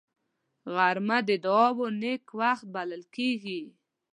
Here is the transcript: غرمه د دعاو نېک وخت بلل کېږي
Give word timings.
غرمه 0.75 1.17
د 1.27 1.29
دعاو 1.45 1.83
نېک 2.01 2.23
وخت 2.39 2.65
بلل 2.73 3.03
کېږي 3.15 3.61